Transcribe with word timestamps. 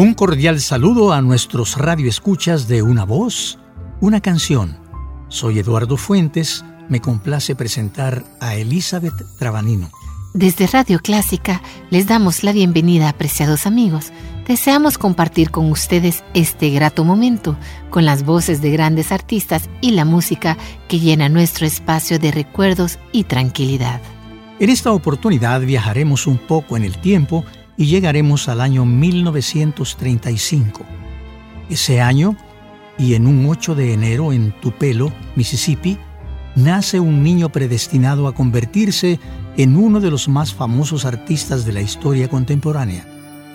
Un 0.00 0.14
cordial 0.14 0.62
saludo 0.62 1.12
a 1.12 1.20
nuestros 1.20 1.76
radioescuchas 1.76 2.66
de 2.68 2.80
Una 2.80 3.04
Voz, 3.04 3.58
una 4.00 4.22
canción. 4.22 4.78
Soy 5.28 5.58
Eduardo 5.58 5.98
Fuentes, 5.98 6.64
me 6.88 7.02
complace 7.02 7.54
presentar 7.54 8.24
a 8.40 8.54
Elizabeth 8.54 9.12
Trabanino. 9.38 9.90
Desde 10.32 10.66
Radio 10.68 11.00
Clásica 11.00 11.60
les 11.90 12.06
damos 12.06 12.44
la 12.44 12.52
bienvenida, 12.52 13.10
apreciados 13.10 13.66
amigos. 13.66 14.10
Deseamos 14.48 14.96
compartir 14.96 15.50
con 15.50 15.70
ustedes 15.70 16.24
este 16.32 16.70
grato 16.70 17.04
momento 17.04 17.58
con 17.90 18.06
las 18.06 18.24
voces 18.24 18.62
de 18.62 18.70
grandes 18.70 19.12
artistas 19.12 19.68
y 19.82 19.90
la 19.90 20.06
música 20.06 20.56
que 20.88 20.98
llena 20.98 21.28
nuestro 21.28 21.66
espacio 21.66 22.18
de 22.18 22.30
recuerdos 22.30 22.98
y 23.12 23.24
tranquilidad. 23.24 24.00
En 24.60 24.70
esta 24.70 24.92
oportunidad 24.92 25.60
viajaremos 25.60 26.26
un 26.26 26.38
poco 26.38 26.78
en 26.78 26.84
el 26.84 26.96
tiempo 26.96 27.44
y 27.76 27.86
llegaremos 27.86 28.48
al 28.48 28.60
año 28.60 28.84
1935. 28.84 30.84
Ese 31.68 32.00
año, 32.00 32.36
y 32.98 33.14
en 33.14 33.26
un 33.26 33.46
8 33.46 33.74
de 33.74 33.94
enero 33.94 34.32
en 34.32 34.52
Tupelo, 34.60 35.12
Mississippi, 35.36 35.98
nace 36.56 37.00
un 37.00 37.22
niño 37.22 37.50
predestinado 37.50 38.28
a 38.28 38.34
convertirse 38.34 39.20
en 39.56 39.76
uno 39.76 40.00
de 40.00 40.10
los 40.10 40.28
más 40.28 40.54
famosos 40.54 41.04
artistas 41.04 41.64
de 41.64 41.72
la 41.72 41.80
historia 41.80 42.28
contemporánea. 42.28 43.06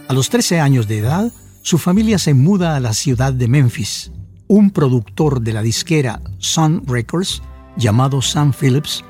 A 0.07 0.13
los 0.13 0.29
13 0.29 0.59
años 0.59 0.87
de 0.87 0.99
edad, 0.99 1.31
su 1.61 1.77
familia 1.77 2.19
se 2.19 2.33
muda 2.33 2.75
a 2.75 2.79
la 2.79 2.93
ciudad 2.93 3.33
de 3.33 3.47
Memphis. 3.47 4.11
Un 4.47 4.69
productor 4.69 5.41
de 5.41 5.53
la 5.53 5.63
disquera 5.63 6.21
Sun 6.37 6.83
Records, 6.85 7.41
llamado 7.75 8.21
Sam 8.21 8.53
Phillips, 8.53 9.03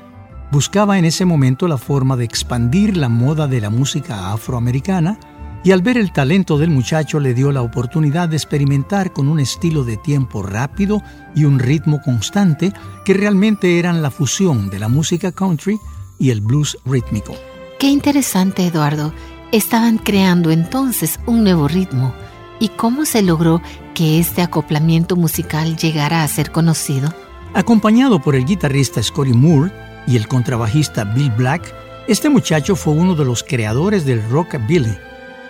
buscaba 0.50 0.98
en 0.98 1.04
ese 1.04 1.24
momento 1.24 1.68
la 1.68 1.78
forma 1.78 2.16
de 2.16 2.24
expandir 2.24 2.96
la 2.96 3.08
moda 3.08 3.46
de 3.46 3.60
la 3.60 3.70
música 3.70 4.32
afroamericana 4.32 5.18
y 5.64 5.72
al 5.72 5.82
ver 5.82 5.98
el 5.98 6.12
talento 6.12 6.58
del 6.58 6.70
muchacho 6.70 7.18
le 7.18 7.34
dio 7.34 7.50
la 7.50 7.62
oportunidad 7.62 8.28
de 8.28 8.36
experimentar 8.36 9.12
con 9.12 9.26
un 9.26 9.40
estilo 9.40 9.82
de 9.82 9.96
tiempo 9.96 10.42
rápido 10.42 11.02
y 11.34 11.44
un 11.44 11.58
ritmo 11.58 12.00
constante 12.02 12.72
que 13.04 13.14
realmente 13.14 13.78
eran 13.80 14.00
la 14.00 14.12
fusión 14.12 14.70
de 14.70 14.78
la 14.78 14.88
música 14.88 15.32
country 15.32 15.80
y 16.18 16.30
el 16.30 16.40
blues 16.40 16.78
rítmico. 16.84 17.34
Qué 17.80 17.88
interesante, 17.88 18.66
Eduardo. 18.66 19.12
Estaban 19.50 19.98
creando 19.98 20.50
entonces 20.50 21.18
un 21.26 21.42
nuevo 21.42 21.66
ritmo. 21.66 22.14
¿Y 22.58 22.68
cómo 22.68 23.04
se 23.04 23.22
logró 23.22 23.60
que 23.94 24.18
este 24.18 24.42
acoplamiento 24.42 25.16
musical 25.16 25.76
llegara 25.76 26.22
a 26.22 26.28
ser 26.28 26.52
conocido? 26.52 27.12
Acompañado 27.54 28.20
por 28.20 28.34
el 28.36 28.44
guitarrista 28.44 29.02
Scotty 29.02 29.32
Moore, 29.32 29.72
y 30.06 30.16
el 30.16 30.28
contrabajista 30.28 31.04
Bill 31.04 31.30
Black, 31.30 31.74
este 32.08 32.28
muchacho 32.28 32.76
fue 32.76 32.94
uno 32.94 33.14
de 33.14 33.24
los 33.24 33.42
creadores 33.42 34.04
del 34.04 34.22
rockabilly. 34.28 34.96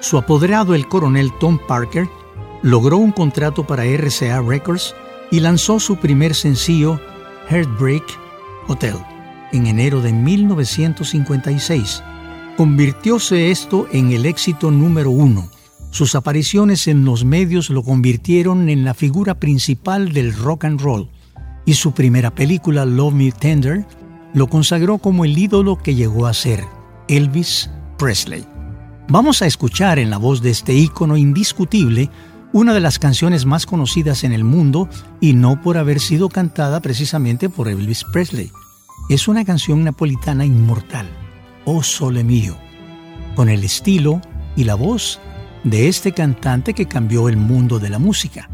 Su 0.00 0.18
apoderado, 0.18 0.74
el 0.74 0.88
coronel 0.88 1.30
Tom 1.38 1.58
Parker, 1.68 2.08
logró 2.62 2.96
un 2.96 3.12
contrato 3.12 3.66
para 3.66 3.84
RCA 3.84 4.40
Records 4.40 4.94
y 5.30 5.40
lanzó 5.40 5.80
su 5.80 5.96
primer 5.96 6.34
sencillo, 6.34 7.00
Heartbreak 7.48 8.04
Hotel, 8.68 8.96
en 9.52 9.66
enero 9.66 10.00
de 10.00 10.12
1956. 10.12 12.02
Convirtióse 12.56 13.50
esto 13.50 13.86
en 13.92 14.12
el 14.12 14.24
éxito 14.24 14.70
número 14.70 15.10
uno. 15.10 15.50
Sus 15.90 16.14
apariciones 16.14 16.88
en 16.88 17.04
los 17.04 17.24
medios 17.24 17.70
lo 17.70 17.82
convirtieron 17.82 18.68
en 18.68 18.84
la 18.84 18.94
figura 18.94 19.34
principal 19.38 20.12
del 20.12 20.34
rock 20.34 20.64
and 20.64 20.80
roll 20.80 21.08
y 21.66 21.74
su 21.74 21.92
primera 21.92 22.34
película, 22.34 22.86
Love 22.86 23.14
Me 23.14 23.32
Tender, 23.32 23.84
lo 24.36 24.48
consagró 24.48 24.98
como 24.98 25.24
el 25.24 25.38
ídolo 25.38 25.78
que 25.78 25.94
llegó 25.94 26.26
a 26.26 26.34
ser, 26.34 26.62
Elvis 27.08 27.70
Presley. 27.96 28.44
Vamos 29.08 29.40
a 29.40 29.46
escuchar 29.46 29.98
en 29.98 30.10
la 30.10 30.18
voz 30.18 30.42
de 30.42 30.50
este 30.50 30.74
ícono 30.74 31.16
indiscutible 31.16 32.10
una 32.52 32.74
de 32.74 32.80
las 32.80 32.98
canciones 32.98 33.46
más 33.46 33.64
conocidas 33.64 34.24
en 34.24 34.32
el 34.32 34.44
mundo 34.44 34.90
y 35.22 35.32
no 35.32 35.62
por 35.62 35.78
haber 35.78 36.00
sido 36.00 36.28
cantada 36.28 36.80
precisamente 36.80 37.48
por 37.48 37.68
Elvis 37.68 38.04
Presley. 38.12 38.52
Es 39.08 39.26
una 39.26 39.42
canción 39.46 39.84
napolitana 39.84 40.44
inmortal, 40.44 41.08
Oh 41.64 41.82
Sole 41.82 42.22
Mío, 42.22 42.58
con 43.36 43.48
el 43.48 43.64
estilo 43.64 44.20
y 44.54 44.64
la 44.64 44.74
voz 44.74 45.18
de 45.64 45.88
este 45.88 46.12
cantante 46.12 46.74
que 46.74 46.84
cambió 46.84 47.30
el 47.30 47.38
mundo 47.38 47.78
de 47.78 47.88
la 47.88 47.98
música 47.98 48.50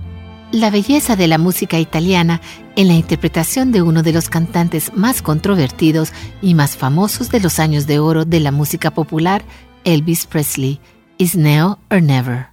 la 0.53 0.71
belleza 0.71 1.16
de 1.16 1.26
la 1.26 1.38
música 1.38 1.78
italiana 1.78 2.41
en 2.77 2.88
la 2.88 2.94
interpretación 2.94 3.72
de 3.72 3.83
uno 3.83 4.03
de 4.03 4.12
los 4.12 4.28
cantantes 4.28 4.93
más 4.94 5.22
controvertidos 5.22 6.12
y 6.41 6.55
más 6.55 6.77
famosos 6.77 7.31
de 7.31 7.41
los 7.41 7.59
años 7.59 7.87
de 7.87 7.99
oro 7.99 8.25
de 8.25 8.41
la 8.41 8.53
música 8.53 8.91
popular, 8.91 9.43
Elvis 9.84 10.27
Presley, 10.27 10.81
Is 11.19 11.37
Now 11.37 11.78
or 11.91 12.03
Never. 12.03 12.52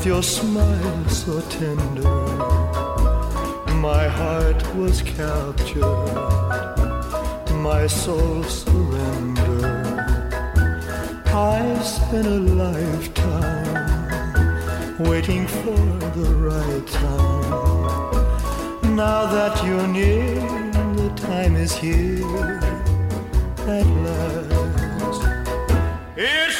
With 0.00 0.06
your 0.06 0.22
smile 0.22 1.08
so 1.10 1.40
tender. 1.50 2.08
My 3.76 4.08
heart 4.08 4.74
was 4.74 5.02
captured, 5.02 5.84
my 7.56 7.86
soul 7.86 8.42
surrendered. 8.44 9.98
I've 11.26 11.84
spent 11.84 12.26
a 12.26 12.40
lifetime 12.64 13.76
waiting 15.00 15.46
for 15.46 15.76
the 16.16 16.30
right 16.48 16.86
time. 16.86 18.24
Now 18.96 19.26
that 19.26 19.62
you're 19.66 19.86
near, 19.86 20.34
the 20.96 21.10
time 21.16 21.56
is 21.56 21.74
here 21.76 22.60
at 23.68 23.86
last. 24.06 25.22
It's 26.16 26.59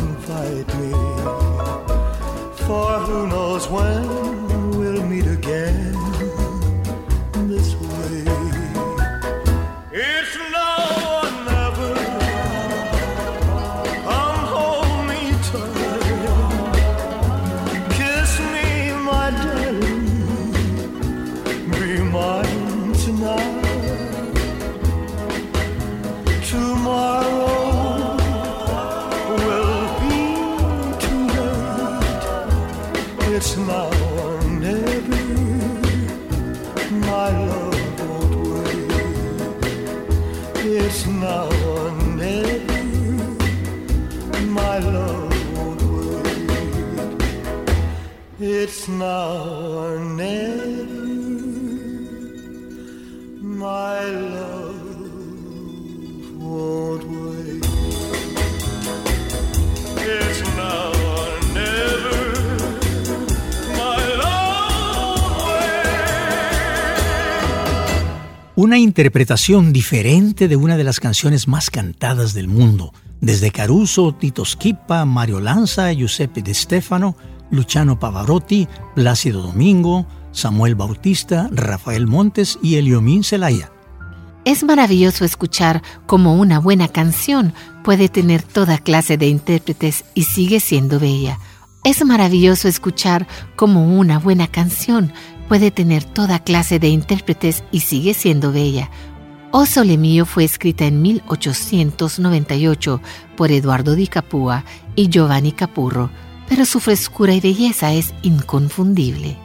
For 2.71 2.99
who 2.99 3.27
knows 3.27 3.67
when 3.67 4.71
we'll 4.71 5.05
meet 5.05 5.27
again 5.27 5.90
It's. 48.71 48.87
My 48.87 49.03
love. 54.15 54.79
It's. 59.97 60.41
Una 68.55 68.77
interpretación 68.77 69.73
diferente 69.73 70.47
de 70.47 70.55
una 70.55 70.77
de 70.77 70.83
las 70.85 71.01
canciones 71.01 71.49
más 71.49 71.69
cantadas 71.69 72.33
del 72.33 72.47
mundo, 72.47 72.93
desde 73.19 73.51
Caruso, 73.51 74.13
Tito 74.13 74.45
Schipa, 74.45 75.03
Mario 75.03 75.41
Lanza, 75.41 75.91
Giuseppe 75.91 76.41
De 76.41 76.53
Stefano, 76.53 77.17
Luciano 77.51 77.99
Pavarotti, 77.99 78.67
Plácido 78.95 79.41
Domingo, 79.41 80.07
Samuel 80.31 80.75
Bautista, 80.75 81.49
Rafael 81.51 82.07
Montes 82.07 82.57
y 82.61 82.75
Eliomín 82.75 83.23
Celaya. 83.23 83.71
Es 84.43 84.63
maravilloso 84.63 85.23
escuchar 85.23 85.83
cómo 86.07 86.35
una 86.35 86.59
buena 86.59 86.87
canción 86.87 87.53
puede 87.83 88.09
tener 88.09 88.41
toda 88.41 88.79
clase 88.79 89.17
de 89.17 89.27
intérpretes 89.27 90.03
y 90.15 90.23
sigue 90.23 90.59
siendo 90.59 90.99
bella. 90.99 91.37
Es 91.83 92.03
maravilloso 92.03 92.67
escuchar 92.67 93.27
cómo 93.55 93.97
una 93.97 94.17
buena 94.17 94.47
canción 94.47 95.13
puede 95.47 95.69
tener 95.69 96.03
toda 96.03 96.39
clase 96.39 96.79
de 96.79 96.87
intérpretes 96.87 97.63
y 97.71 97.81
sigue 97.81 98.13
siendo 98.13 98.51
bella. 98.51 98.89
O 99.51 99.65
Sole 99.65 99.97
Mio 99.97 100.25
fue 100.25 100.43
escrita 100.43 100.85
en 100.85 101.01
1898 101.01 103.01
por 103.35 103.51
Eduardo 103.51 103.95
Di 103.95 104.07
Capua 104.07 104.63
y 104.95 105.09
Giovanni 105.09 105.51
Capurro, 105.51 106.09
pero 106.51 106.65
su 106.65 106.81
frescura 106.81 107.33
y 107.33 107.39
belleza 107.39 107.93
es 107.93 108.13
inconfundible. 108.23 109.37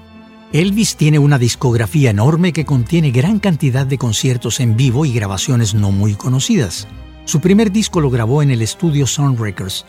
Elvis 0.52 0.96
tiene 0.96 1.20
una 1.20 1.38
discografía 1.38 2.10
enorme 2.10 2.52
que 2.52 2.64
contiene 2.64 3.12
gran 3.12 3.38
cantidad 3.38 3.86
de 3.86 3.96
conciertos 3.96 4.58
en 4.58 4.76
vivo 4.76 5.04
y 5.04 5.12
grabaciones 5.12 5.72
no 5.72 5.92
muy 5.92 6.14
conocidas. 6.14 6.88
Su 7.24 7.40
primer 7.40 7.70
disco 7.70 8.00
lo 8.00 8.10
grabó 8.10 8.42
en 8.42 8.50
el 8.50 8.60
estudio 8.60 9.06
Sound 9.06 9.38
Records 9.38 9.86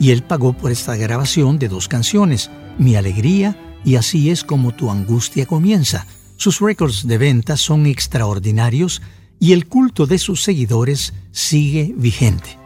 y 0.00 0.10
él 0.10 0.22
pagó 0.22 0.54
por 0.54 0.72
esta 0.72 0.96
grabación 0.96 1.58
de 1.58 1.68
dos 1.68 1.86
canciones, 1.86 2.50
Mi 2.78 2.96
Alegría 2.96 3.58
y 3.84 3.96
Así 3.96 4.30
es 4.30 4.42
como 4.42 4.72
tu 4.72 4.90
angustia 4.90 5.44
comienza. 5.44 6.06
Sus 6.38 6.60
récords 6.60 7.06
de 7.06 7.18
venta 7.18 7.58
son 7.58 7.84
extraordinarios 7.84 9.02
y 9.38 9.52
el 9.52 9.68
culto 9.68 10.06
de 10.06 10.16
sus 10.16 10.42
seguidores 10.42 11.12
sigue 11.30 11.92
vigente. 11.94 12.63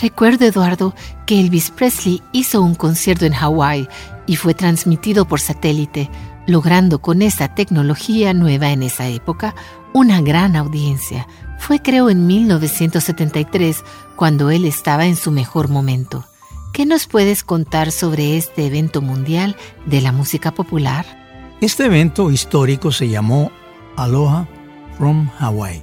Recuerdo, 0.00 0.46
Eduardo, 0.46 0.94
que 1.26 1.40
Elvis 1.40 1.70
Presley 1.70 2.22
hizo 2.32 2.62
un 2.62 2.74
concierto 2.74 3.26
en 3.26 3.32
Hawái 3.32 3.88
y 4.26 4.36
fue 4.36 4.54
transmitido 4.54 5.26
por 5.26 5.40
satélite, 5.40 6.10
logrando 6.46 7.00
con 7.00 7.22
esta 7.22 7.54
tecnología 7.54 8.32
nueva 8.32 8.70
en 8.70 8.82
esa 8.82 9.08
época 9.08 9.54
una 9.92 10.20
gran 10.20 10.56
audiencia. 10.56 11.26
Fue 11.58 11.80
creo 11.80 12.08
en 12.10 12.26
1973 12.26 13.84
cuando 14.16 14.50
él 14.50 14.64
estaba 14.64 15.06
en 15.06 15.16
su 15.16 15.30
mejor 15.30 15.68
momento. 15.68 16.24
¿Qué 16.72 16.86
nos 16.86 17.06
puedes 17.06 17.42
contar 17.42 17.90
sobre 17.90 18.36
este 18.36 18.66
evento 18.66 19.02
mundial 19.02 19.56
de 19.86 20.00
la 20.00 20.12
música 20.12 20.52
popular? 20.52 21.04
Este 21.60 21.86
evento 21.86 22.30
histórico 22.30 22.92
se 22.92 23.08
llamó 23.08 23.50
Aloha 23.96 24.48
from 24.96 25.28
Hawaii 25.38 25.82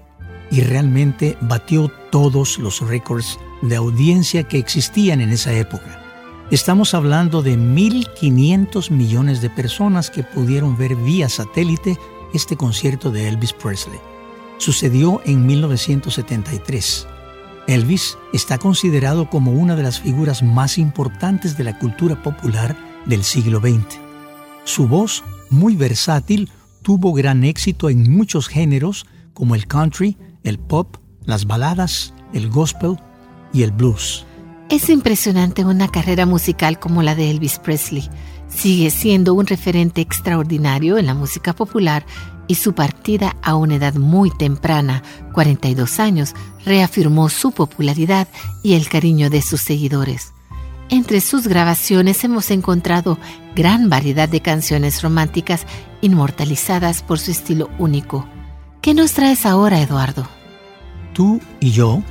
y 0.50 0.62
realmente 0.62 1.38
batió 1.42 1.90
todos 2.10 2.58
los 2.58 2.80
récords 2.82 3.38
de 3.68 3.76
audiencia 3.76 4.44
que 4.44 4.58
existían 4.58 5.22
en 5.22 5.30
esa 5.30 5.54
época. 5.54 6.04
Estamos 6.50 6.94
hablando 6.94 7.42
de 7.42 7.58
1.500 7.58 8.90
millones 8.90 9.42
de 9.42 9.50
personas 9.50 10.10
que 10.10 10.24
pudieron 10.24 10.78
ver 10.78 10.96
vía 10.96 11.28
satélite 11.28 11.98
este 12.34 12.56
concierto 12.56 13.12
de 13.12 13.28
Elvis 13.28 13.54
Presley. 13.54 14.00
Sucedió 14.58 15.22
en 15.26 15.46
1973. 15.46 17.08
Elvis 17.68 18.18
está 18.32 18.58
considerado 18.58 19.30
como 19.30 19.52
una 19.52 19.76
de 19.76 19.84
las 19.84 20.00
figuras 20.00 20.42
más 20.42 20.78
importantes 20.78 21.58
de 21.58 21.66
la 21.66 21.78
cultura 21.78 22.24
popular 22.24 22.78
del 23.06 23.24
siglo 23.24 23.60
XX. 23.60 24.00
Su 24.64 24.88
voz, 24.88 25.24
muy 25.50 25.76
versátil, 25.76 26.50
tuvo 26.82 27.12
gran 27.12 27.44
éxito 27.44 27.90
en 27.90 28.10
muchos 28.10 28.48
géneros 28.48 29.06
como 29.34 29.54
el 29.54 29.68
country, 29.68 30.16
el 30.44 30.60
pop, 30.60 30.96
las 31.26 31.46
baladas, 31.46 32.14
el 32.32 32.50
gospel 32.50 32.98
y 33.54 33.64
el 33.64 33.72
blues. 33.72 34.26
Es 34.70 34.90
impresionante 34.90 35.64
una 35.64 35.88
carrera 35.88 36.26
musical 36.26 36.80
como 36.80 37.02
la 37.02 37.16
de 37.16 37.32
Elvis 37.32 37.60
Presley. 37.60 38.10
Sigue 38.50 38.90
siendo 38.90 39.34
un 39.34 39.48
referente 39.48 40.02
extraordinario 40.02 40.98
en 40.98 41.06
la 41.06 41.14
música 41.14 41.54
popular 41.54 42.06
y 42.48 42.56
su 42.56 42.74
partida 42.74 43.36
a 43.42 43.56
una 43.56 43.76
edad 43.76 43.96
muy 43.96 44.30
temprana, 44.32 45.04
42 45.34 46.00
años, 46.00 46.34
reafirmó 46.66 47.30
su 47.30 47.52
popularidad 47.52 48.28
y 48.64 48.74
el 48.74 48.90
cariño 48.90 49.30
de 49.30 49.42
sus 49.42 49.62
seguidores. 49.62 50.34
Entre 50.90 51.20
sus 51.20 51.48
grabaciones 51.48 52.24
hemos 52.24 52.50
encontrado 52.50 53.18
gran 53.56 53.90
variedad 53.90 54.30
de 54.30 54.42
canciones 54.42 55.02
románticas 55.02 55.66
inmortalizadas 56.02 57.04
por 57.04 57.20
su 57.20 57.32
estilo 57.32 57.70
único. 57.78 58.26
¿Qué 58.82 58.94
nos 58.94 59.12
traes 59.12 59.46
ahora, 59.46 59.82
Eduardo? 59.82 60.28
Tú 61.14 61.42
y 61.60 61.72
yo 61.72 62.02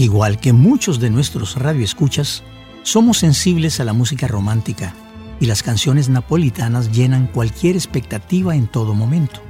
Igual 0.00 0.40
que 0.40 0.54
muchos 0.54 0.98
de 0.98 1.10
nuestros 1.10 1.56
radioescuchas, 1.56 2.42
somos 2.84 3.18
sensibles 3.18 3.80
a 3.80 3.84
la 3.84 3.92
música 3.92 4.26
romántica 4.26 4.94
y 5.40 5.44
las 5.44 5.62
canciones 5.62 6.08
napolitanas 6.08 6.90
llenan 6.90 7.26
cualquier 7.26 7.76
expectativa 7.76 8.56
en 8.56 8.66
todo 8.66 8.94
momento. 8.94 9.42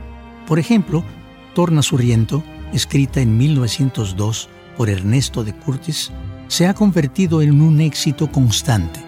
Por 0.49 0.59
ejemplo, 0.59 1.05
Torna 1.55 1.83
Surriento, 1.83 2.43
escrita 2.73 3.21
en 3.21 3.39
1902 3.39 4.49
por 4.77 4.91
Ernesto 4.91 5.45
de 5.45 5.55
Curtis, 5.55 6.11
se 6.49 6.67
ha 6.67 6.75
convertido 6.75 7.43
en 7.43 7.61
un 7.61 7.81
éxito 7.81 8.33
constante, 8.33 8.99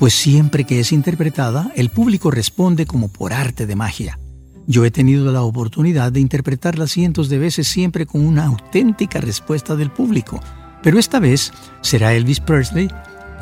pues 0.00 0.14
siempre 0.14 0.64
que 0.64 0.80
es 0.80 0.90
interpretada, 0.90 1.70
el 1.76 1.90
público 1.90 2.32
responde 2.32 2.86
como 2.86 3.06
por 3.06 3.32
arte 3.32 3.66
de 3.68 3.76
magia. 3.76 4.18
Yo 4.66 4.84
he 4.84 4.90
tenido 4.90 5.30
la 5.30 5.42
oportunidad 5.42 6.10
de 6.10 6.18
interpretarla 6.18 6.88
cientos 6.88 7.28
de 7.28 7.38
veces 7.38 7.68
siempre 7.68 8.04
con 8.04 8.26
una 8.26 8.46
auténtica 8.46 9.20
respuesta 9.20 9.76
del 9.76 9.92
público, 9.92 10.40
pero 10.82 10.98
esta 10.98 11.18
vez 11.18 11.52
será 11.80 12.14
Elvis 12.14 12.40
Presley 12.40 12.88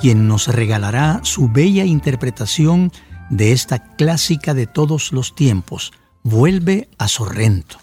quien 0.00 0.28
nos 0.28 0.49
regalará 0.49 1.21
su 1.23 1.49
bella 1.49 1.85
interpretación 1.85 2.93
de 3.31 3.52
esta 3.52 3.78
clásica 3.78 4.52
de 4.55 4.66
todos 4.66 5.12
los 5.12 5.35
tiempos, 5.35 5.93
Vuelve 6.23 6.88
a 6.99 7.09
Sorrento. 7.09 7.78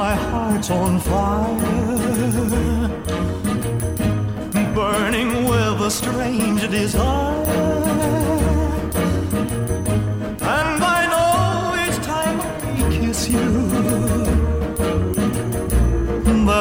A 0.00 0.60
strange. 5.90 6.48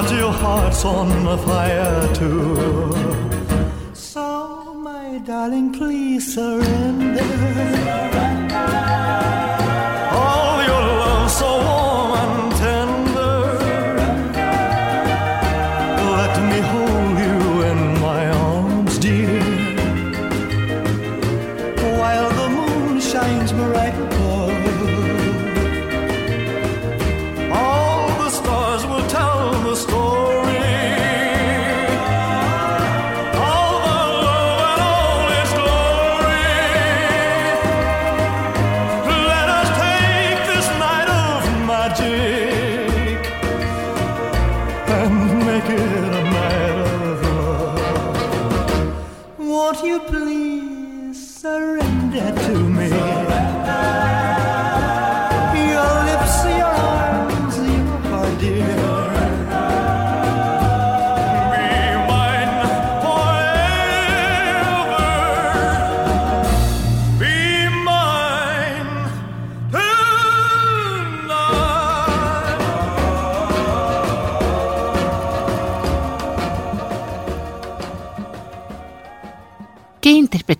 That 0.09 0.17
your 0.17 0.31
heart's 0.31 0.85
on 0.85 1.09
the 1.25 1.37
fire 1.37 2.13
too. 2.13 2.91
So, 3.93 4.73
my 4.73 5.17
darling, 5.19 5.73
please 5.73 6.33
surrender. 6.33 7.23
All 10.11 10.63
your 10.63 10.83
love 11.01 11.31
so 11.31 11.51
warm 11.67 12.29
and 12.29 12.56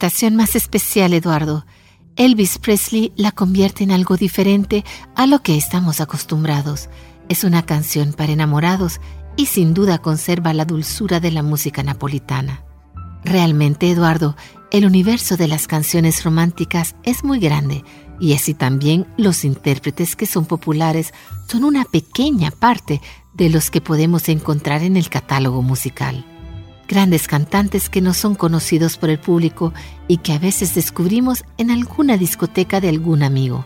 interpretación 0.08 0.36
más 0.38 0.56
especial, 0.56 1.14
Eduardo. 1.14 1.66
Elvis 2.16 2.60
Presley 2.60 3.12
la 3.18 3.34
convierte 3.34 3.84
en 3.84 3.92
algo 3.92 4.16
diferente 4.16 4.86
a 5.18 5.28
lo 5.28 5.42
que 5.42 5.58
estamos 5.58 6.00
acostumbrados. 6.00 6.88
Es 7.28 7.44
una 7.44 7.66
canción 7.66 8.14
para 8.14 8.32
enamorados 8.32 9.02
y 9.36 9.48
sin 9.48 9.74
duda 9.74 9.98
conserva 9.98 10.54
la 10.54 10.64
dulzura 10.64 11.20
de 11.20 11.32
la 11.32 11.44
música 11.44 11.84
napolitana. 11.84 12.64
Realmente, 13.26 13.92
Eduardo, 13.92 14.38
el 14.72 14.86
universo 14.86 15.36
de 15.36 15.50
las 15.50 15.68
canciones 15.68 16.24
románticas 16.24 16.96
es 17.04 17.26
muy 17.26 17.40
grande 17.40 17.84
y 18.18 18.34
así 18.34 18.54
también 18.54 19.08
los 19.18 19.44
intérpretes 19.44 20.16
que 20.16 20.26
son 20.26 20.46
populares 20.46 21.14
son 21.50 21.66
una 21.66 21.84
pequeña 21.84 22.52
parte 22.52 23.02
de 23.34 23.50
los 23.50 23.70
que 23.70 23.82
podemos 23.82 24.30
encontrar 24.30 24.84
en 24.84 24.96
el 24.96 25.10
catálogo 25.10 25.62
musical. 25.64 26.37
Grandes 26.88 27.27
cantantes 27.27 27.89
que 27.89 28.00
no 28.00 28.13
son 28.13 28.36
conocidos 28.36 28.98
por 28.98 29.10
el 29.10 29.20
público 29.20 29.74
y 30.08 30.17
que 30.17 30.32
a 30.32 30.39
veces 30.39 30.74
descubrimos 30.74 31.44
en 31.58 31.70
alguna 31.70 32.17
discoteca 32.17 32.79
de 32.79 32.88
algún 32.88 33.24
amigo. 33.24 33.65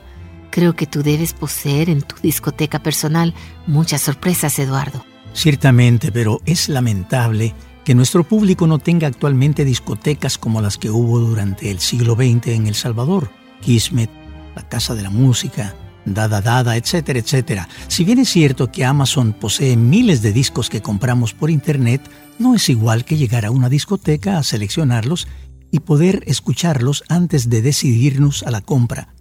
Creo 0.50 0.76
que 0.76 0.88
tú 0.88 1.04
debes 1.04 1.34
poseer 1.34 1.90
en 1.90 2.02
tu 2.02 2.16
discoteca 2.22 2.80
personal 2.80 3.36
muchas 3.68 4.02
sorpresas, 4.02 4.58
Eduardo. 4.58 5.06
Ciertamente, 5.34 6.12
pero 6.12 6.42
es 6.46 6.68
lamentable 6.68 7.54
que 7.86 7.96
nuestro 7.96 8.24
público 8.24 8.66
no 8.66 8.80
tenga 8.80 9.08
actualmente 9.08 9.66
discotecas 9.66 10.38
como 10.38 10.60
las 10.60 10.78
que 10.78 10.90
hubo 10.90 11.20
durante 11.20 11.70
el 11.70 11.80
siglo 11.80 12.16
XX 12.16 12.48
en 12.48 12.68
El 12.68 12.76
Salvador, 12.76 13.32
Kismet, 13.62 14.10
la 14.56 14.68
Casa 14.68 14.96
de 14.96 15.04
la 15.04 15.10
Música, 15.10 15.76
Dada 16.06 16.42
Dada, 16.42 16.76
etcétera, 16.76 17.20
etcétera. 17.20 17.70
Si 17.88 18.04
bien 18.04 18.20
es 18.20 18.30
cierto 18.30 18.72
que 18.72 18.84
Amazon 18.84 19.34
posee 19.34 19.78
miles 19.78 20.22
de 20.22 20.34
discos 20.34 20.70
que 20.70 20.82
compramos 20.82 21.34
por 21.34 21.50
Internet, 21.50 22.02
no 22.42 22.56
es 22.56 22.68
igual 22.70 23.06
que 23.06 23.18
llegar 23.18 23.46
a 23.46 23.52
una 23.52 23.70
discoteca 23.70 24.38
a 24.38 24.44
seleccionarlos 24.44 25.28
y 25.72 25.80
poder 25.80 26.24
escucharlos 26.26 27.04
antes 27.08 27.50
de 27.50 27.62
decidirnos 27.62 28.44
a 28.44 28.52
la 28.52 28.62
compra. 28.62 29.14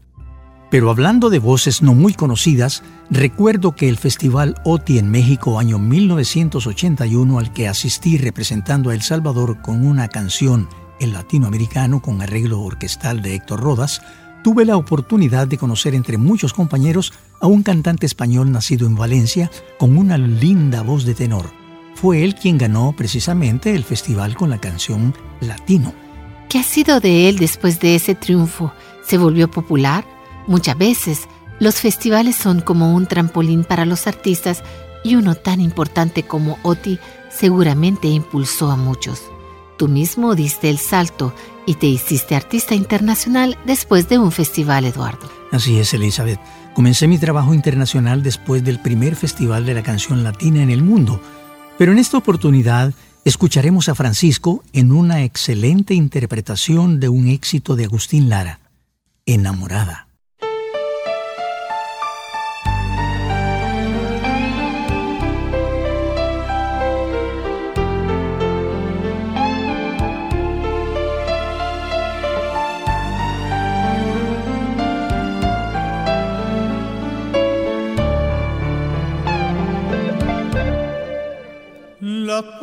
Pero 0.70 0.90
hablando 0.90 1.30
de 1.30 1.40
voces 1.40 1.82
no 1.82 1.94
muy 1.94 2.14
conocidas, 2.14 2.82
recuerdo 3.10 3.74
que 3.74 3.88
el 3.88 3.96
Festival 3.96 4.54
OTI 4.64 4.98
en 4.98 5.10
México 5.10 5.58
año 5.58 5.78
1981 5.78 7.38
al 7.38 7.52
que 7.52 7.68
asistí 7.68 8.18
representando 8.18 8.90
a 8.90 8.94
El 8.94 9.02
Salvador 9.02 9.62
con 9.62 9.84
una 9.84 10.08
canción 10.08 10.68
El 11.00 11.12
Latinoamericano 11.12 12.00
con 12.00 12.22
arreglo 12.22 12.60
orquestal 12.60 13.20
de 13.20 13.34
Héctor 13.34 13.60
Rodas, 13.60 14.00
tuve 14.44 14.64
la 14.64 14.76
oportunidad 14.76 15.48
de 15.48 15.58
conocer 15.58 15.94
entre 15.94 16.18
muchos 16.18 16.52
compañeros 16.52 17.12
a 17.40 17.48
un 17.48 17.62
cantante 17.62 18.06
español 18.06 18.52
nacido 18.52 18.86
en 18.86 18.94
Valencia 18.94 19.50
con 19.78 19.98
una 19.98 20.18
linda 20.18 20.82
voz 20.82 21.04
de 21.04 21.14
tenor. 21.14 21.59
Fue 21.94 22.24
él 22.24 22.34
quien 22.34 22.58
ganó 22.58 22.94
precisamente 22.96 23.74
el 23.74 23.84
festival 23.84 24.36
con 24.36 24.50
la 24.50 24.58
canción 24.58 25.14
Latino. 25.40 25.92
¿Qué 26.48 26.58
ha 26.58 26.62
sido 26.62 27.00
de 27.00 27.28
él 27.28 27.38
después 27.38 27.78
de 27.80 27.94
ese 27.94 28.14
triunfo? 28.14 28.72
¿Se 29.06 29.18
volvió 29.18 29.50
popular? 29.50 30.04
Muchas 30.46 30.76
veces, 30.76 31.28
los 31.60 31.76
festivales 31.76 32.36
son 32.36 32.60
como 32.60 32.94
un 32.94 33.06
trampolín 33.06 33.64
para 33.64 33.84
los 33.84 34.06
artistas 34.06 34.62
y 35.04 35.14
uno 35.14 35.34
tan 35.34 35.60
importante 35.60 36.22
como 36.22 36.58
Oti 36.62 36.98
seguramente 37.30 38.08
impulsó 38.08 38.70
a 38.70 38.76
muchos. 38.76 39.22
Tú 39.76 39.88
mismo 39.88 40.34
diste 40.34 40.68
el 40.68 40.78
salto 40.78 41.34
y 41.66 41.74
te 41.74 41.86
hiciste 41.86 42.34
artista 42.34 42.74
internacional 42.74 43.56
después 43.64 44.08
de 44.08 44.18
un 44.18 44.32
festival, 44.32 44.84
Eduardo. 44.84 45.30
Así 45.52 45.78
es, 45.78 45.94
Elizabeth. 45.94 46.40
Comencé 46.74 47.08
mi 47.08 47.18
trabajo 47.18 47.54
internacional 47.54 48.22
después 48.22 48.62
del 48.62 48.80
primer 48.80 49.16
festival 49.16 49.64
de 49.66 49.74
la 49.74 49.82
canción 49.82 50.22
latina 50.22 50.62
en 50.62 50.70
el 50.70 50.82
mundo. 50.82 51.20
Pero 51.80 51.92
en 51.92 51.98
esta 51.98 52.18
oportunidad 52.18 52.92
escucharemos 53.24 53.88
a 53.88 53.94
Francisco 53.94 54.62
en 54.74 54.92
una 54.92 55.24
excelente 55.24 55.94
interpretación 55.94 57.00
de 57.00 57.08
un 57.08 57.26
éxito 57.26 57.74
de 57.74 57.86
Agustín 57.86 58.28
Lara, 58.28 58.60
Enamorada. 59.24 60.09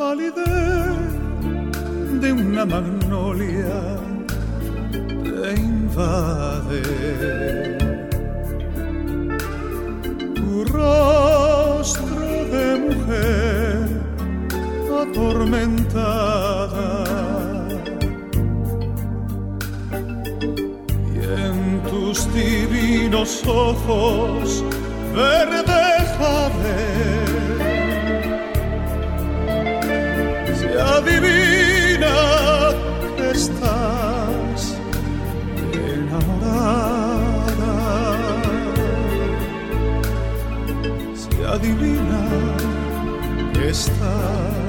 Palidez 0.08 1.10
de 2.22 2.28
una 2.32 2.64
magnolia 2.64 3.78
te 4.90 5.48
invade. 5.70 6.82
Tu 10.36 10.50
rostro 10.76 12.26
de 12.54 12.66
mujer 12.86 13.86
atormentada. 15.02 16.90
Y 21.14 21.16
en 21.44 21.58
tus 21.90 22.16
divinos 22.32 23.30
ojos 23.46 24.64
verde 25.14 25.84
jade 26.16 27.37
se 30.98 31.04
adivina 31.04 32.14
que 33.16 33.30
estás 33.30 34.60
enamorada. 35.94 36.94
Se 41.14 41.46
adivina 41.46 42.22
que 43.54 43.68
estás 43.68 44.67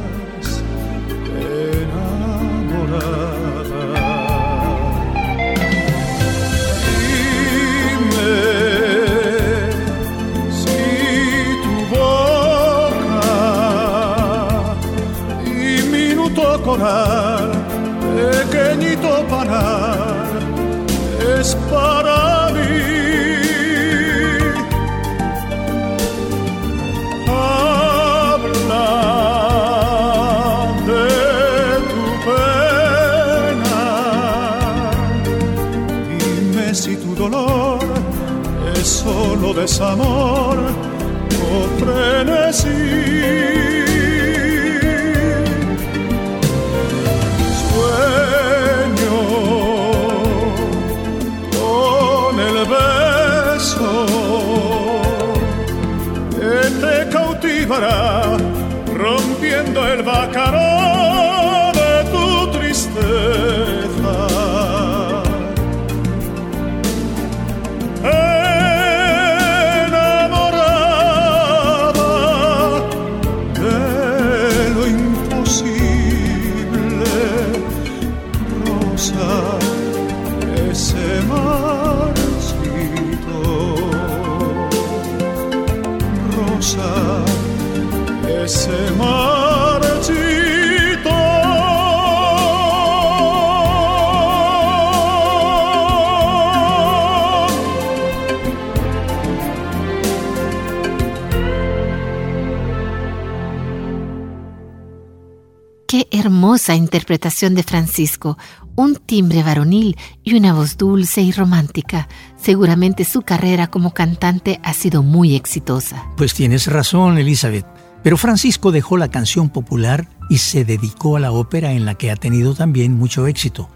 hermosa 106.19 106.75
interpretación 106.75 107.55
de 107.55 107.63
Francisco, 107.63 108.37
un 108.75 108.95
timbre 108.95 109.43
varonil 109.43 109.97
y 110.23 110.35
una 110.35 110.53
voz 110.53 110.77
dulce 110.77 111.21
y 111.21 111.31
romántica. 111.31 112.07
Seguramente 112.37 113.03
su 113.03 113.21
carrera 113.21 113.67
como 113.67 113.93
cantante 113.93 114.59
ha 114.63 114.73
sido 114.73 115.03
muy 115.03 115.35
exitosa. 115.35 116.05
Pues 116.17 116.33
tienes 116.33 116.67
razón, 116.67 117.17
Elizabeth. 117.17 117.65
Pero 118.03 118.17
Francisco 118.17 118.71
dejó 118.71 118.97
la 118.97 119.09
canción 119.09 119.49
popular 119.49 120.07
y 120.29 120.37
se 120.37 120.63
dedicó 120.63 121.17
a 121.17 121.19
la 121.19 121.31
ópera 121.31 121.73
en 121.73 121.85
la 121.85 121.95
que 121.95 122.11
ha 122.11 122.15
tenido 122.15 122.53
también 122.53 122.93
mucho 122.93 123.27
éxito. 123.27 123.69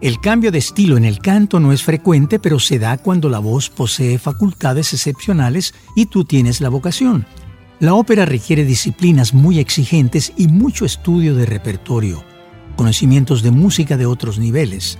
El 0.00 0.20
cambio 0.20 0.52
de 0.52 0.58
estilo 0.58 0.96
en 0.96 1.04
el 1.04 1.18
canto 1.18 1.58
no 1.58 1.72
es 1.72 1.82
frecuente, 1.82 2.38
pero 2.38 2.58
se 2.58 2.78
da 2.78 2.98
cuando 2.98 3.28
la 3.28 3.38
voz 3.38 3.70
posee 3.70 4.18
facultades 4.18 4.92
excepcionales 4.92 5.74
y 5.94 6.06
tú 6.06 6.24
tienes 6.24 6.60
la 6.60 6.68
vocación. 6.68 7.26
La 7.78 7.92
ópera 7.92 8.24
requiere 8.24 8.64
disciplinas 8.64 9.34
muy 9.34 9.58
exigentes 9.58 10.32
y 10.38 10.48
mucho 10.48 10.86
estudio 10.86 11.34
de 11.34 11.44
repertorio, 11.44 12.24
conocimientos 12.74 13.42
de 13.42 13.50
música 13.50 13.98
de 13.98 14.06
otros 14.06 14.38
niveles. 14.38 14.98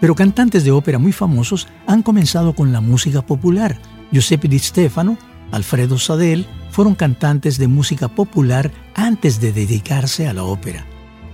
Pero 0.00 0.14
cantantes 0.14 0.62
de 0.62 0.70
ópera 0.70 1.00
muy 1.00 1.10
famosos 1.10 1.66
han 1.84 2.04
comenzado 2.04 2.54
con 2.54 2.72
la 2.72 2.80
música 2.80 3.22
popular. 3.22 3.76
Giuseppe 4.12 4.46
Di 4.46 4.60
Stefano, 4.60 5.18
Alfredo 5.50 5.98
Sadel 5.98 6.46
fueron 6.70 6.94
cantantes 6.94 7.58
de 7.58 7.66
música 7.66 8.06
popular 8.06 8.70
antes 8.94 9.40
de 9.40 9.52
dedicarse 9.52 10.28
a 10.28 10.32
la 10.32 10.44
ópera. 10.44 10.86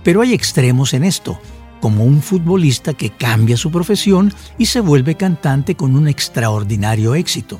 Pero 0.03 0.21
hay 0.21 0.33
extremos 0.33 0.95
en 0.95 1.03
esto, 1.03 1.39
como 1.81 2.03
un 2.03 2.23
futbolista 2.23 2.95
que 2.95 3.11
cambia 3.11 3.57
su 3.57 3.69
profesión 3.69 4.33
y 4.57 4.65
se 4.65 4.79
vuelve 4.79 5.13
cantante 5.13 5.75
con 5.75 5.95
un 5.95 6.07
extraordinario 6.07 7.13
éxito. 7.13 7.59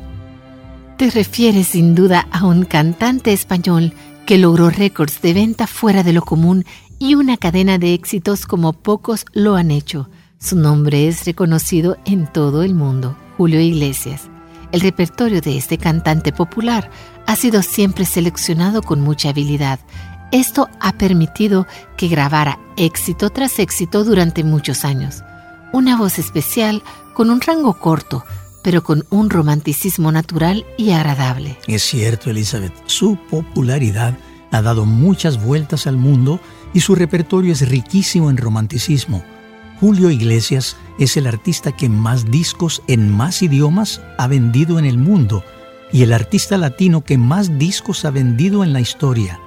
Te 1.00 1.10
refieres 1.12 1.70
sin 1.70 1.96
duda 1.96 2.28
a 2.30 2.46
un 2.46 2.66
cantante 2.66 3.32
español 3.32 3.94
que 4.26 4.38
logró 4.38 4.70
récords 4.70 5.22
de 5.22 5.34
venta 5.34 5.66
fuera 5.66 6.04
de 6.04 6.12
lo 6.12 6.22
común 6.22 6.66
y 7.00 7.16
una 7.16 7.38
cadena 7.38 7.78
de 7.78 7.94
éxitos 7.94 8.46
como 8.46 8.74
pocos 8.74 9.24
lo 9.32 9.56
han 9.56 9.72
hecho. 9.72 10.10
Su 10.42 10.58
nombre 10.58 11.08
es 11.08 11.24
reconocido 11.24 11.96
en 12.04 12.28
todo 12.28 12.64
el 12.64 12.76
mundo, 12.76 13.16
Julio 13.38 13.62
Iglesias. 13.62 14.24
El 14.74 14.82
repertorio 14.82 15.40
de 15.40 15.58
este 15.58 15.78
cantante 15.78 16.34
popular 16.34 16.92
ha 17.28 17.38
sido 17.38 17.62
siempre 17.62 18.04
seleccionado 18.04 18.82
con 18.82 19.00
mucha 19.00 19.30
habilidad. 19.30 19.80
Esto 20.34 20.68
ha 20.82 20.92
permitido 20.98 21.66
que 21.96 22.10
grabara 22.10 22.60
éxito 22.76 23.30
tras 23.30 23.58
éxito 23.60 24.04
durante 24.04 24.44
muchos 24.44 24.84
años. 24.84 25.24
Una 25.72 25.96
voz 25.96 26.20
especial 26.20 26.84
con 27.14 27.30
un 27.30 27.40
rango 27.40 27.80
corto, 27.80 28.26
pero 28.62 28.84
con 28.84 29.06
un 29.10 29.30
romanticismo 29.30 30.12
natural 30.12 30.66
y 30.78 30.92
agradable. 30.92 31.58
Es 31.68 31.84
cierto, 31.84 32.30
Elizabeth, 32.30 32.74
su 32.86 33.18
popularidad 33.30 34.18
ha 34.52 34.62
dado 34.62 34.86
muchas 34.86 35.44
vueltas 35.44 35.88
al 35.88 35.98
mundo 35.98 36.40
y 36.74 36.82
su 36.82 36.96
repertorio 36.96 37.54
es 37.54 37.68
riquísimo 37.68 38.30
en 38.30 38.38
romanticismo. 38.38 39.24
Julio 39.80 40.12
Iglesias 40.12 40.76
es 40.98 41.16
el 41.16 41.28
artista 41.28 41.72
que 41.72 41.88
más 41.88 42.30
discos 42.30 42.82
en 42.88 43.10
más 43.10 43.42
idiomas 43.42 44.02
ha 44.18 44.28
vendido 44.28 44.78
en 44.78 44.86
el 44.86 44.98
mundo 44.98 45.44
y 45.92 46.04
el 46.04 46.14
artista 46.14 46.58
latino 46.58 47.04
que 47.04 47.18
más 47.18 47.58
discos 47.58 48.06
ha 48.06 48.12
vendido 48.12 48.64
en 48.64 48.74
la 48.74 48.82
historia. 48.82 49.40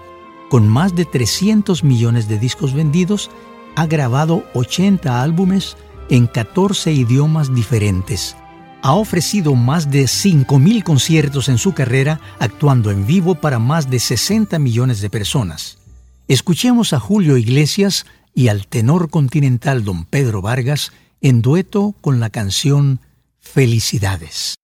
Con 0.48 0.68
más 0.68 0.94
de 0.94 1.05
300 1.05 1.85
millones 1.85 2.29
de 2.29 2.38
discos 2.38 2.75
vendidos, 2.75 3.31
ha 3.77 3.87
grabado 3.87 4.44
80 4.55 5.22
álbumes 5.22 5.77
en 6.09 6.27
14 6.27 6.92
idiomas 6.92 7.55
diferentes. 7.55 8.37
Ha 8.82 8.94
ofrecido 8.94 9.54
más 9.54 9.90
de 9.92 10.04
5.000 10.04 10.82
conciertos 10.82 11.48
en 11.48 11.56
su 11.56 11.72
carrera, 11.72 12.20
actuando 12.40 12.90
en 12.90 13.06
vivo 13.06 13.36
para 13.36 13.60
más 13.60 13.88
de 13.88 14.00
60 14.00 14.58
millones 14.58 15.00
de 15.00 15.08
personas. 15.08 15.78
Escuchemos 16.26 16.92
a 16.92 16.98
Julio 16.98 17.36
Iglesias 17.36 18.06
y 18.34 18.48
al 18.48 18.66
tenor 18.66 19.08
continental 19.08 19.84
don 19.84 20.04
Pedro 20.04 20.42
Vargas 20.42 20.92
en 21.20 21.42
dueto 21.42 21.94
con 22.00 22.18
la 22.18 22.30
canción 22.30 23.00
Felicidades. 23.38 24.56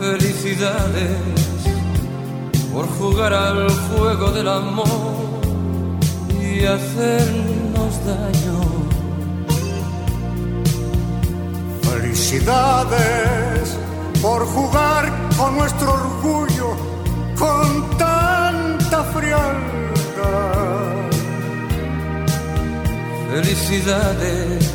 Felicidades 0.00 1.16
por 2.72 2.88
jugar 2.98 3.32
al 3.32 3.70
juego 3.70 4.32
del 4.32 4.48
amor 4.48 5.14
y 6.40 6.64
hacernos 6.64 8.04
daño. 8.04 8.60
Felicidades 11.82 13.78
por 14.20 14.44
jugar 14.44 15.12
con 15.36 15.56
nuestro 15.56 15.92
orgullo 15.92 16.96
con 17.38 17.75
Felicidades 23.56 24.70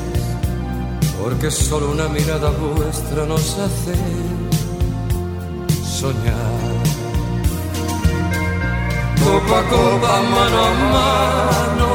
porque 1.22 1.52
solo 1.52 1.91
una 1.91 2.08
mirada 2.10 2.50
vuestra 2.50 3.26
nos 3.26 3.58
hace 3.60 3.94
soñar. 5.86 6.82
Copa 9.24 9.60
a 9.60 9.63
copa, 9.70 10.22
mano 10.34 10.60
a 10.65 10.72
mano, 10.96 11.89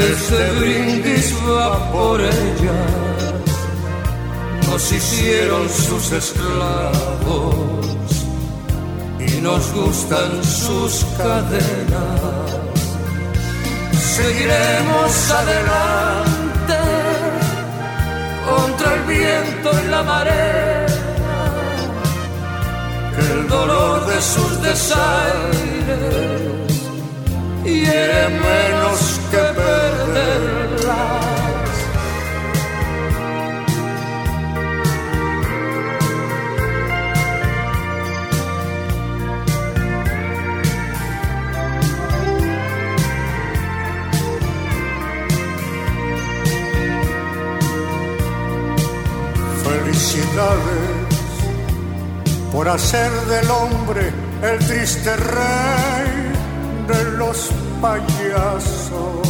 este 0.00 0.50
brindis 0.58 1.32
va 1.48 1.92
por 1.92 2.20
ellas, 2.20 3.34
nos 4.68 4.92
hicieron 4.92 5.68
sus 5.68 6.12
esclavos 6.12 7.54
y 9.20 9.40
nos 9.40 9.72
gustan 9.72 10.44
sus 10.44 11.04
cadenas. 11.16 12.17
Seguiremos 14.18 15.30
adelante 15.30 16.78
contra 18.48 18.94
el 18.94 19.02
viento 19.02 19.70
y 19.84 19.88
la 19.88 20.02
marea 20.02 20.86
el 23.18 23.48
dolor 23.48 24.06
de 24.06 24.20
sus 24.20 24.62
desaires 24.62 25.08
hiere 27.64 28.28
menos 28.28 29.20
que 29.30 29.42
perderlas. 29.60 31.27
Hacer 52.78 53.10
del 53.26 53.50
hombre 53.50 54.12
el 54.40 54.64
triste 54.64 55.16
rey 55.16 56.32
de 56.86 57.10
los 57.18 57.50
payasos. 57.82 59.26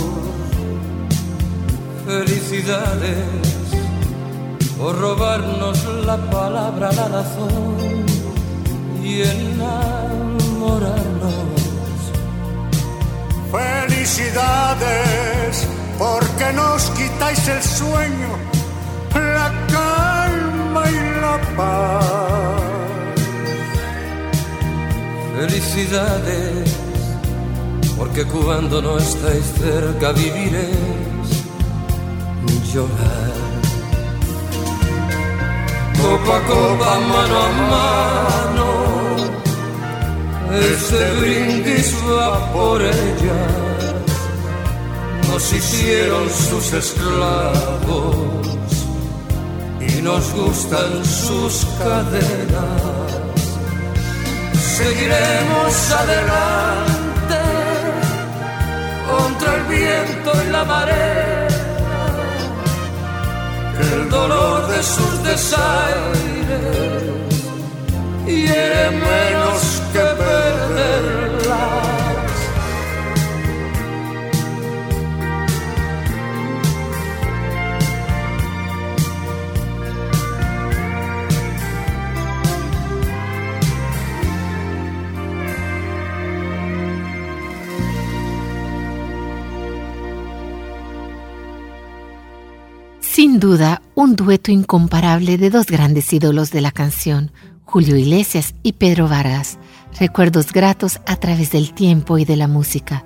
Felicidades 2.07 3.25
por 4.79 4.99
robarnos 4.99 5.83
la 6.05 6.19
palabra, 6.31 6.93
la 6.93 7.09
razón 7.09 8.05
y 9.03 9.23
enamorarnos. 9.23 11.33
Felicidades 13.51 15.67
porque 15.99 16.53
nos 16.53 16.83
quitáis 16.91 17.49
el 17.49 17.63
sueño, 17.63 18.37
la 19.15 19.51
calma 19.73 20.91
y 20.91 21.21
la 21.23 21.41
paz. 21.57 22.28
Felicidades, 25.39 26.77
porque 27.97 28.25
cuando 28.25 28.83
no 28.83 28.99
estáis 28.99 29.45
cerca 29.57 30.11
viviréis 30.11 31.29
llorar. 32.75 33.33
Copa 36.03 36.37
a 36.39 36.41
copa, 36.41 36.99
mano 37.13 37.37
a 37.39 37.51
mano, 37.73 38.69
este 40.75 41.01
brindis 41.21 41.95
va 42.05 42.53
por 42.53 42.83
ellas. 42.83 43.95
Nos 45.29 45.53
hicieron 45.53 46.29
sus 46.31 46.73
esclavos 46.73 48.17
y 49.89 50.03
nos 50.03 50.33
gustan 50.33 51.05
sus 51.05 51.65
cadenas 51.79 52.98
seguiremos 54.79 55.91
adelante 56.03 57.41
contra 59.11 59.49
el 59.57 59.63
viento 59.65 60.31
y 60.47 60.51
la 60.51 60.65
marea. 60.65 61.49
El 63.93 64.09
dolor 64.09 64.69
de 64.69 64.83
sus 64.83 65.15
desaires 65.25 66.69
hiere 68.27 68.91
menos 69.09 69.61
que 69.93 70.07
perderla. 70.23 71.88
Sin 93.29 93.41
duda, 93.41 93.83
un 93.95 94.17
dueto 94.17 94.51
incomparable 94.51 95.37
de 95.37 95.51
dos 95.51 95.67
grandes 95.67 96.11
ídolos 96.15 96.51
de 96.51 96.63
la 96.63 96.71
canción, 96.71 97.31
Julio 97.63 97.95
Iglesias 97.95 98.55
y 98.63 98.73
Pedro 98.73 99.07
Vargas, 99.07 99.59
recuerdos 100.01 100.51
gratos 100.51 100.99
a 101.07 101.17
través 101.17 101.51
del 101.51 101.75
tiempo 101.75 102.17
y 102.17 102.25
de 102.25 102.37
la 102.37 102.49
música. 102.49 103.05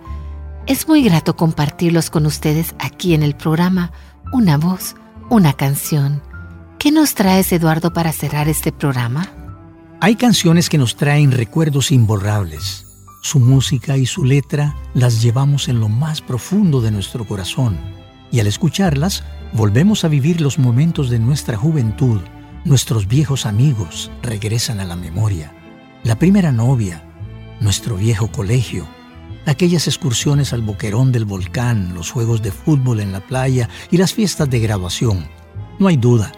Es 0.69 0.87
muy 0.87 1.03
grato 1.03 1.35
compartirlos 1.35 2.09
con 2.09 2.25
ustedes 2.25 2.77
aquí 2.79 3.15
en 3.15 3.25
el 3.25 3.35
programa 3.35 3.91
Una 4.33 4.59
voz, 4.59 4.95
una 5.29 5.55
canción. 5.55 6.23
¿Qué 6.79 6.93
nos 6.93 7.17
traes, 7.17 7.51
Eduardo, 7.53 7.93
para 7.93 8.13
cerrar 8.13 8.49
este 8.49 8.71
programa? 8.71 9.29
Hay 9.99 10.15
canciones 10.15 10.69
que 10.69 10.79
nos 10.79 10.95
traen 10.95 11.33
recuerdos 11.33 11.91
imborrables. 11.91 12.87
Su 13.25 13.41
música 13.41 13.97
y 13.97 14.07
su 14.07 14.25
letra 14.25 14.77
las 14.95 15.21
llevamos 15.21 15.67
en 15.67 15.81
lo 15.81 15.89
más 15.89 16.21
profundo 16.21 16.81
de 16.81 16.93
nuestro 16.93 17.27
corazón 17.27 18.02
y 18.33 18.41
al 18.41 18.49
escucharlas 18.49 19.23
volvemos 19.53 20.05
a 20.05 20.09
vivir 20.09 20.41
los 20.41 20.59
momentos 20.59 21.11
de 21.11 21.19
nuestra 21.19 21.57
juventud. 21.57 22.21
Nuestros 22.65 23.07
viejos 23.07 23.45
amigos 23.47 24.11
regresan 24.23 24.81
a 24.81 24.85
la 24.85 24.97
memoria. 24.97 25.55
La 26.03 26.19
primera 26.19 26.51
novia, 26.51 27.05
nuestro 27.61 27.97
viejo 27.97 28.29
colegio, 28.29 28.89
aquellas 29.47 29.87
excursiones 29.87 30.53
al 30.53 30.63
boquerón 30.63 31.13
del 31.13 31.27
volcán, 31.27 31.95
los 31.95 32.11
juegos 32.11 32.43
de 32.43 32.51
fútbol 32.51 33.01
en 33.01 33.13
la 33.13 33.21
playa 33.21 33.69
y 33.91 33.99
las 33.99 34.15
fiestas 34.15 34.49
de 34.49 34.61
graduación. 34.61 35.29
No 35.79 35.89
hay 35.89 35.97
duda, 35.97 36.33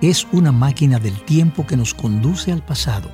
es 0.00 0.26
una 0.32 0.52
máquina 0.52 0.98
del 0.98 1.20
tiempo 1.24 1.66
que 1.66 1.76
nos 1.76 1.94
conduce 1.94 2.52
al 2.52 2.64
pasado. 2.64 3.10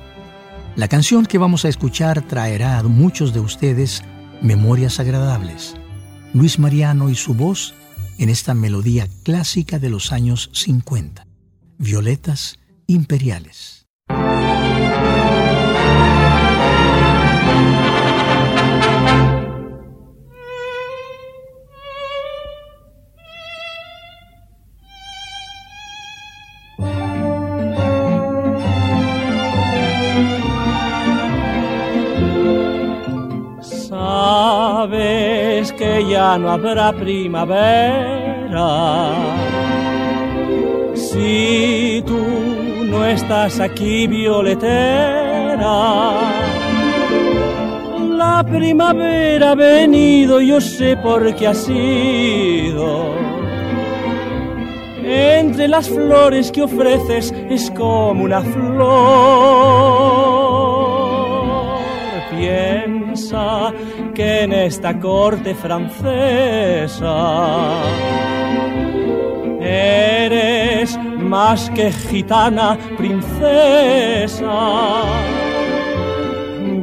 La 0.75 0.87
canción 0.87 1.25
que 1.25 1.37
vamos 1.37 1.65
a 1.65 1.69
escuchar 1.69 2.21
traerá 2.21 2.77
a 2.77 2.83
muchos 2.83 3.33
de 3.33 3.39
ustedes 3.39 4.03
memorias 4.41 4.99
agradables. 4.99 5.75
Luis 6.33 6.59
Mariano 6.59 7.09
y 7.09 7.15
su 7.15 7.33
voz 7.33 7.73
en 8.17 8.29
esta 8.29 8.53
melodía 8.53 9.07
clásica 9.23 9.79
de 9.79 9.89
los 9.89 10.11
años 10.11 10.49
50, 10.53 11.27
Violetas 11.77 12.59
Imperiales. 12.87 13.80
No 36.37 36.49
habrá 36.51 36.91
primavera. 36.93 37.49
Si 40.93 42.03
tú 42.05 42.19
no 42.85 43.05
estás 43.05 43.59
aquí, 43.59 44.07
violetera, 44.07 45.73
la 48.17 48.43
primavera 48.43 49.51
ha 49.51 49.55
venido, 49.55 50.41
yo 50.41 50.61
sé 50.61 50.97
por 50.97 51.33
qué 51.35 51.47
ha 51.47 51.53
sido. 51.53 53.21
entre 55.03 55.67
las 55.67 55.89
flores 55.89 56.51
que 56.51 56.61
ofreces 56.61 57.33
es 57.49 57.69
como 57.71 58.23
una 58.23 58.41
flor. 58.41 59.51
Piensa 62.29 63.73
que 64.13 64.43
en 64.43 64.53
esta 64.53 64.99
corte 64.99 65.53
francesa 65.55 67.15
eres 69.59 70.97
más 71.17 71.69
que 71.71 71.91
gitana 71.91 72.77
princesa. 72.97 74.49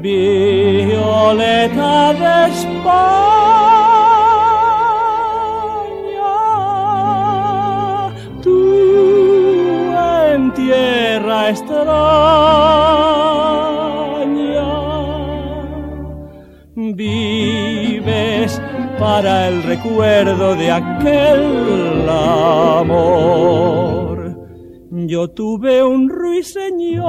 Violeta 0.00 1.92
de 2.14 2.52
España, 2.52 3.18
tú 8.42 9.92
en 10.34 10.52
tierra 10.54 11.50
extraña 11.50 12.77
para 18.98 19.48
el 19.48 19.62
recuerdo 19.62 20.54
de 20.56 20.70
aquel 20.70 22.08
amor. 22.08 23.48
Yo 24.90 25.28
tuve 25.28 25.82
un 25.84 26.08
ruiseñor 26.08 27.08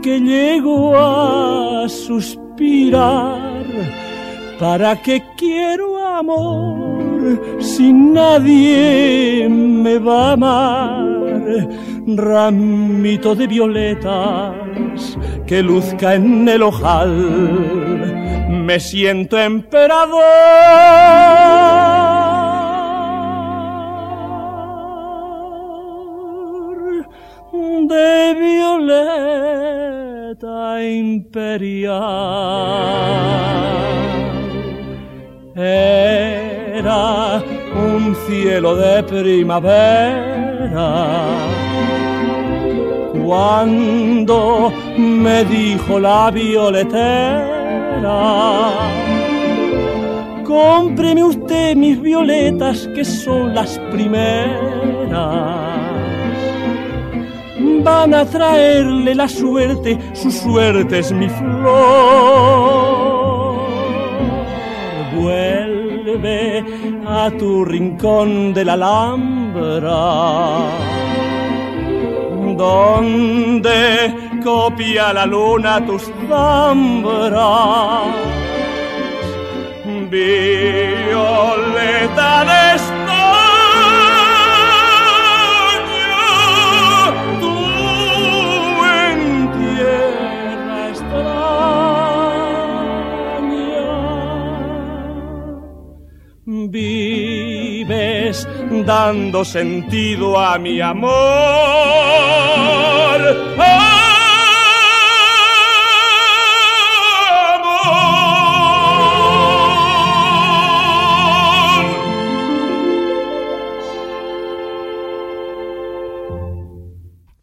que 0.00 0.18
llegó 0.20 0.96
a 0.96 1.88
suspirar. 1.88 3.48
¿Para 4.58 5.00
qué 5.02 5.22
quiero 5.36 6.04
amor 6.04 7.40
si 7.60 7.92
nadie 7.92 9.46
me 9.48 9.98
va 9.98 10.30
a 10.30 10.32
amar? 10.32 11.68
Ramito 12.06 13.34
de 13.34 13.46
violetas 13.46 15.16
que 15.46 15.62
luzca 15.62 16.14
en 16.14 16.48
el 16.48 16.62
ojal, 16.62 18.27
me 18.68 18.78
siento 18.78 19.38
emperador 19.38 20.20
de 27.88 28.34
violeta 28.38 29.24
imperial. 30.84 31.96
Era 35.56 37.42
un 37.74 38.14
cielo 38.26 38.76
de 38.76 39.02
primavera 39.04 39.78
cuando 43.24 44.70
me 44.98 45.42
dijo 45.46 45.98
la 45.98 46.30
violetera, 46.30 47.57
cómpreme 50.44 51.24
usted 51.24 51.76
mis 51.76 52.00
violetas 52.00 52.88
que 52.94 53.04
son 53.04 53.54
las 53.54 53.78
primeras. 53.90 54.38
Van 57.82 58.14
a 58.14 58.24
traerle 58.24 59.14
la 59.14 59.28
suerte, 59.28 59.98
su 60.12 60.30
suerte 60.30 60.98
es 60.98 61.12
mi 61.12 61.28
flor. 61.28 61.68
Vuelve 65.16 66.64
a 67.06 67.30
tu 67.38 67.64
rincón 67.64 68.54
de 68.54 68.64
la 68.64 68.74
Alhambra 68.74 70.08
donde 72.58 74.12
copia 74.42 75.12
la 75.12 75.26
luna 75.26 75.84
tus 75.84 76.10
zambras. 76.28 78.06
Violeta 80.10 81.64
de 82.44 82.68
en 89.00 89.20
tierra 89.58 90.88
extraña. 90.88 91.98
Vives 96.70 98.38
dando 98.86 99.44
sentido 99.44 100.38
a 100.38 100.58
mi 100.58 100.80
amor. 100.80 102.47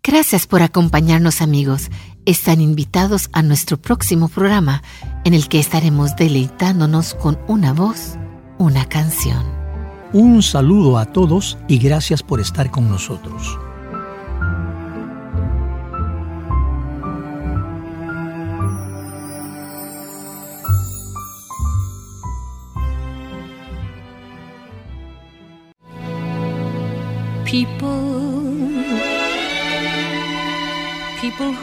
Gracias 0.08 0.46
por 0.46 0.62
acompañarnos 0.62 1.42
amigos. 1.42 1.90
Están 2.28 2.62
invitados 2.62 3.28
a 3.34 3.42
nuestro 3.42 3.78
próximo 3.78 4.28
programa 4.28 4.84
en 5.24 5.34
el 5.34 5.48
que 5.48 5.58
estaremos 5.58 6.16
deleitándonos 6.16 7.16
con 7.16 7.40
una 7.48 7.74
voz, 7.74 8.14
una 8.60 8.88
canción. 8.88 9.44
Un 10.14 10.44
saludo 10.44 11.00
a 11.00 11.06
todos 11.06 11.58
y 11.68 11.80
gracias 11.80 12.22
por 12.22 12.40
estar 12.40 12.70
con 12.70 12.88
nosotros. 12.88 13.58
People, 27.46 27.95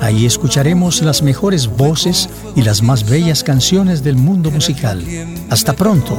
Ahí 0.00 0.24
escucharemos 0.24 1.02
las 1.02 1.22
mejores 1.22 1.66
voces 1.66 2.28
y 2.56 2.62
las 2.62 2.82
más 2.82 3.08
bellas 3.08 3.44
canciones 3.44 4.02
del 4.02 4.16
mundo 4.16 4.50
musical. 4.50 5.04
Hasta 5.50 5.74
pronto. 5.74 6.18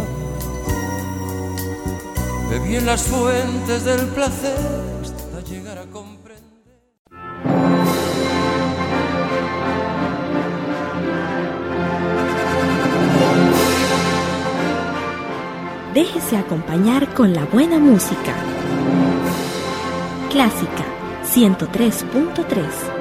Bebí 2.50 2.76
en 2.76 2.86
las 2.86 3.02
fuentes 3.02 3.84
del 3.84 4.02
placer 4.10 4.58
hasta 5.02 5.42
llegar 5.50 5.80
a 5.80 5.86
comprender. 5.88 6.22
Déjese 15.96 16.38
acompañar 16.38 17.14
con 17.16 17.34
la 17.34 17.46
buena 17.46 17.80
música. 17.80 18.36
Clásica 20.30 20.86
103.3 21.26 23.01